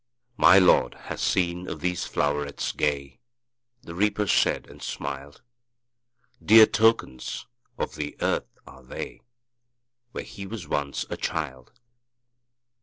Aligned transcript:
``My 0.39 0.59
Lord 0.59 0.95
has 0.95 1.35
need 1.35 1.67
of 1.67 1.79
these 1.81 2.05
flowerets 2.07 2.71
gay,'' 2.75 3.19
The 3.83 3.93
Reaper 3.93 4.25
said, 4.25 4.67
and 4.67 4.81
smiled; 4.81 5.43
``Dear 6.43 6.65
tokens 6.73 7.45
of 7.77 7.93
the 7.93 8.17
earth 8.19 8.49
are 8.65 8.81
they, 8.81 9.21
Where 10.11 10.23
he 10.23 10.47
was 10.47 10.67
once 10.67 11.05
a 11.11 11.17
child. 11.17 11.73